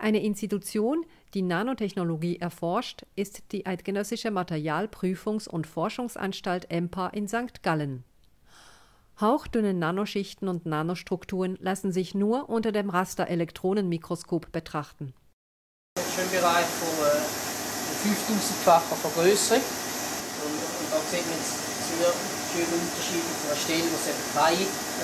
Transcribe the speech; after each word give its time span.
Eine 0.00 0.22
Institution, 0.22 1.04
die 1.34 1.42
Nanotechnologie 1.42 2.38
erforscht, 2.38 3.04
ist 3.16 3.52
die 3.52 3.66
Eidgenössische 3.66 4.28
Materialprüfungs- 4.28 5.46
und 5.46 5.66
Forschungsanstalt 5.66 6.70
EMPA 6.70 7.08
in 7.08 7.28
St. 7.28 7.62
Gallen. 7.62 8.04
Hauchdünne 9.20 9.74
Nanoschichten 9.74 10.48
und 10.48 10.64
Nanostrukturen 10.64 11.58
lassen 11.60 11.92
sich 11.92 12.14
nur 12.14 12.48
unter 12.48 12.72
dem 12.72 12.88
Rasterelektronenmikroskop 12.88 14.50
betrachten. 14.50 15.12
Schon 15.98 16.24
im 16.24 16.30
Bereich 16.30 16.64
von 16.64 17.06
äh, 17.06 18.08
5000-facher 18.08 18.96
Vergrößerung. 18.96 19.60
Und, 19.60 20.52
und 20.54 20.92
da 20.92 20.98
sieht 21.10 21.26
man 21.28 21.36
jetzt 21.36 21.60
sehr 22.00 22.12
schöne 22.54 22.72
Unterschiede 22.72 23.28
von 23.36 23.50
der 23.50 23.56
Stelle, 23.56 23.84
wo 23.84 23.96
es 23.96 24.08
eben 24.08 24.24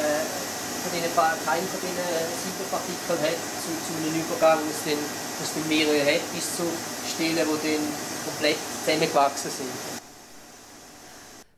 äh, 0.00 0.55
von 0.86 0.94
diesen, 0.94 1.14
keine 1.16 1.66
von 1.66 1.80
diesen 1.82 2.06
Silberpartikeln 2.42 3.20
hat, 3.20 3.38
zu, 3.58 3.70
zu 3.74 3.92
einem 3.98 4.14
Übergang, 4.14 4.58
wo 4.62 4.70
es 4.70 4.86
es 4.86 5.54
dann 5.54 5.68
mehrere 5.68 6.00
hat, 6.00 6.32
bis 6.32 6.56
zu 6.56 6.62
Stellen, 7.06 7.36
die 7.36 7.42
dann 7.42 7.84
komplett 8.24 8.56
zusammengewachsen 8.84 9.50
sind. 9.50 9.96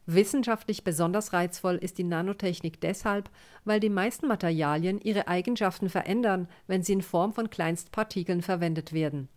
Wissenschaftlich 0.07 0.85
besonders 0.85 1.35
reizvoll 1.35 1.77
ist 1.77 1.99
die 1.99 2.05
Nanotechnik 2.05 2.81
deshalb, 2.81 3.29
weil 3.67 3.79
die 3.79 3.91
meisten 3.91 4.27
Materialien 4.27 4.99
ihre 5.03 5.29
Eigenschaften 5.29 5.91
verändern, 5.91 6.49
wenn 6.67 6.83
sie 6.83 6.95
in 6.95 7.03
Form 7.03 7.35
von 7.35 7.51
Kleinstpartikeln 7.51 8.41
verwendet 8.41 8.95
werden. 8.95 9.29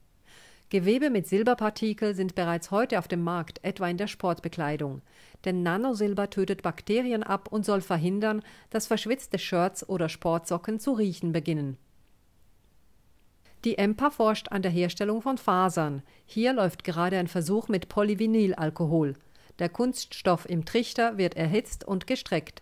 Gewebe 0.71 1.09
mit 1.09 1.27
Silberpartikel 1.27 2.15
sind 2.15 2.33
bereits 2.33 2.71
heute 2.71 2.97
auf 2.97 3.09
dem 3.09 3.21
Markt, 3.21 3.59
etwa 3.61 3.89
in 3.89 3.97
der 3.97 4.07
Sportbekleidung. 4.07 5.01
Denn 5.43 5.63
Nanosilber 5.63 6.29
tötet 6.29 6.61
Bakterien 6.61 7.23
ab 7.23 7.49
und 7.51 7.65
soll 7.65 7.81
verhindern, 7.81 8.41
dass 8.69 8.87
verschwitzte 8.87 9.37
Shirts 9.37 9.87
oder 9.89 10.07
Sportsocken 10.07 10.79
zu 10.79 10.93
riechen 10.93 11.33
beginnen. 11.33 11.75
Die 13.65 13.77
EMPA 13.77 14.11
forscht 14.11 14.47
an 14.49 14.61
der 14.61 14.71
Herstellung 14.71 15.21
von 15.21 15.37
Fasern. 15.37 16.03
Hier 16.25 16.53
läuft 16.53 16.85
gerade 16.85 17.17
ein 17.17 17.27
Versuch 17.27 17.67
mit 17.67 17.89
Polyvinylalkohol. 17.89 19.15
Der 19.59 19.67
Kunststoff 19.67 20.49
im 20.49 20.63
Trichter 20.63 21.17
wird 21.17 21.35
erhitzt 21.35 21.83
und 21.83 22.07
gestreckt. 22.07 22.61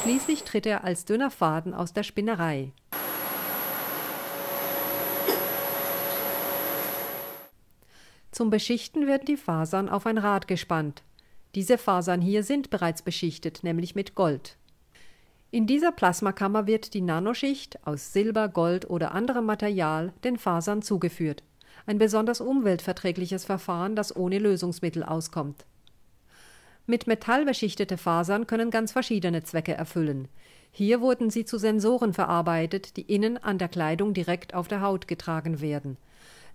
Schließlich 0.00 0.44
tritt 0.44 0.64
er 0.64 0.84
als 0.84 1.04
dünner 1.04 1.30
Faden 1.30 1.74
aus 1.74 1.92
der 1.92 2.04
Spinnerei. 2.04 2.72
Zum 8.38 8.50
Beschichten 8.50 9.08
werden 9.08 9.24
die 9.26 9.36
Fasern 9.36 9.88
auf 9.88 10.06
ein 10.06 10.16
Rad 10.16 10.46
gespannt. 10.46 11.02
Diese 11.56 11.76
Fasern 11.76 12.20
hier 12.20 12.44
sind 12.44 12.70
bereits 12.70 13.02
beschichtet, 13.02 13.64
nämlich 13.64 13.96
mit 13.96 14.14
Gold. 14.14 14.56
In 15.50 15.66
dieser 15.66 15.90
Plasmakammer 15.90 16.68
wird 16.68 16.94
die 16.94 17.00
Nanoschicht 17.00 17.84
aus 17.84 18.12
Silber, 18.12 18.48
Gold 18.48 18.88
oder 18.88 19.10
anderem 19.10 19.44
Material 19.44 20.12
den 20.22 20.36
Fasern 20.38 20.82
zugeführt 20.82 21.42
ein 21.86 21.98
besonders 21.98 22.40
umweltverträgliches 22.40 23.44
Verfahren, 23.44 23.96
das 23.96 24.14
ohne 24.14 24.38
Lösungsmittel 24.38 25.02
auskommt. 25.02 25.66
Mit 26.86 27.08
Metall 27.08 27.44
beschichtete 27.44 27.96
Fasern 27.96 28.46
können 28.46 28.70
ganz 28.70 28.92
verschiedene 28.92 29.42
Zwecke 29.42 29.74
erfüllen. 29.74 30.28
Hier 30.70 31.00
wurden 31.00 31.30
sie 31.30 31.44
zu 31.44 31.58
Sensoren 31.58 32.14
verarbeitet, 32.14 32.96
die 32.98 33.12
innen 33.12 33.36
an 33.36 33.58
der 33.58 33.68
Kleidung 33.68 34.14
direkt 34.14 34.54
auf 34.54 34.68
der 34.68 34.80
Haut 34.80 35.08
getragen 35.08 35.60
werden. 35.60 35.96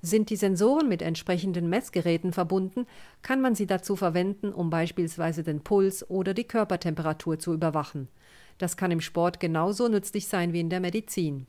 Sind 0.05 0.29
die 0.29 0.35
Sensoren 0.35 0.89
mit 0.89 1.01
entsprechenden 1.01 1.69
Messgeräten 1.69 2.33
verbunden, 2.33 2.87
kann 3.21 3.39
man 3.39 3.55
sie 3.55 3.65
dazu 3.65 3.95
verwenden, 3.95 4.51
um 4.51 4.69
beispielsweise 4.69 5.43
den 5.43 5.61
Puls 5.61 6.09
oder 6.09 6.33
die 6.33 6.43
Körpertemperatur 6.43 7.39
zu 7.39 7.53
überwachen. 7.53 8.09
Das 8.57 8.75
kann 8.75 8.91
im 8.91 8.99
Sport 8.99 9.39
genauso 9.39 9.87
nützlich 9.87 10.27
sein 10.27 10.51
wie 10.51 10.59
in 10.59 10.69
der 10.69 10.81
Medizin. 10.81 11.47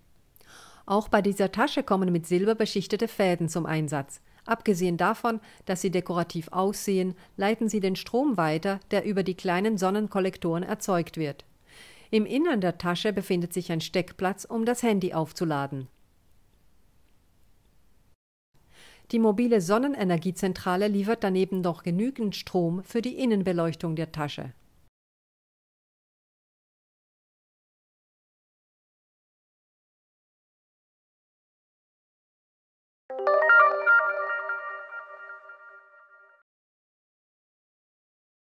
Auch 0.86 1.08
bei 1.08 1.20
dieser 1.20 1.50
Tasche 1.50 1.82
kommen 1.82 2.12
mit 2.12 2.28
Silber 2.28 2.54
beschichtete 2.54 3.08
Fäden 3.08 3.48
zum 3.48 3.66
Einsatz. 3.66 4.20
Abgesehen 4.46 4.98
davon, 4.98 5.40
dass 5.64 5.80
sie 5.80 5.90
dekorativ 5.90 6.46
aussehen, 6.52 7.16
leiten 7.36 7.68
sie 7.68 7.80
den 7.80 7.96
Strom 7.96 8.36
weiter, 8.36 8.78
der 8.92 9.04
über 9.04 9.24
die 9.24 9.34
kleinen 9.34 9.78
Sonnenkollektoren 9.78 10.62
erzeugt 10.62 11.16
wird. 11.16 11.44
Im 12.12 12.24
Innern 12.24 12.60
der 12.60 12.78
Tasche 12.78 13.12
befindet 13.12 13.52
sich 13.52 13.72
ein 13.72 13.80
Steckplatz, 13.80 14.44
um 14.44 14.64
das 14.64 14.84
Handy 14.84 15.12
aufzuladen. 15.12 15.88
Die 19.14 19.20
mobile 19.20 19.60
Sonnenenergiezentrale 19.60 20.88
liefert 20.88 21.22
daneben 21.22 21.60
noch 21.60 21.84
genügend 21.84 22.34
Strom 22.34 22.82
für 22.82 23.00
die 23.00 23.14
Innenbeleuchtung 23.14 23.94
der 23.94 24.10
Tasche 24.10 24.52